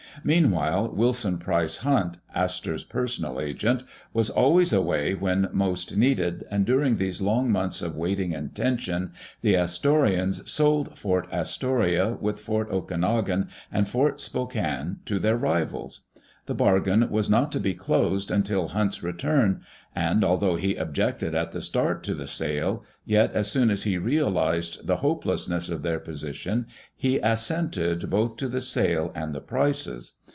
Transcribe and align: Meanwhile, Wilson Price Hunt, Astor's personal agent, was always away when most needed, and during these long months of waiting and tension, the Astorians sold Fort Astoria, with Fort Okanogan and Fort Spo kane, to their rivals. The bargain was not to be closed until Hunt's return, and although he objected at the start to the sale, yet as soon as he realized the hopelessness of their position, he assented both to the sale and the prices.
Meanwhile, 0.25 0.89
Wilson 0.93 1.37
Price 1.39 1.77
Hunt, 1.77 2.17
Astor's 2.35 2.83
personal 2.83 3.39
agent, 3.41 3.83
was 4.13 4.29
always 4.29 4.71
away 4.73 5.15
when 5.15 5.47
most 5.53 5.95
needed, 5.95 6.45
and 6.51 6.63
during 6.65 6.97
these 6.97 7.21
long 7.23 7.49
months 7.51 7.81
of 7.81 7.95
waiting 7.95 8.35
and 8.35 8.53
tension, 8.53 9.13
the 9.41 9.55
Astorians 9.55 10.47
sold 10.49 10.95
Fort 10.97 11.27
Astoria, 11.31 12.17
with 12.21 12.39
Fort 12.41 12.69
Okanogan 12.69 13.47
and 13.71 13.87
Fort 13.87 14.17
Spo 14.17 14.51
kane, 14.51 14.97
to 15.05 15.17
their 15.17 15.37
rivals. 15.37 16.01
The 16.47 16.55
bargain 16.55 17.09
was 17.09 17.29
not 17.29 17.51
to 17.53 17.59
be 17.59 17.73
closed 17.75 18.31
until 18.31 18.67
Hunt's 18.69 19.01
return, 19.03 19.61
and 19.95 20.23
although 20.23 20.55
he 20.55 20.75
objected 20.75 21.35
at 21.35 21.51
the 21.51 21.61
start 21.61 22.01
to 22.03 22.15
the 22.15 22.25
sale, 22.27 22.83
yet 23.05 23.31
as 23.33 23.51
soon 23.51 23.69
as 23.69 23.83
he 23.83 23.97
realized 23.97 24.87
the 24.87 24.97
hopelessness 24.97 25.69
of 25.69 25.81
their 25.81 25.99
position, 25.99 26.65
he 26.95 27.19
assented 27.19 28.09
both 28.09 28.37
to 28.37 28.47
the 28.47 28.61
sale 28.61 29.11
and 29.15 29.35
the 29.35 29.41
prices. 29.41 30.13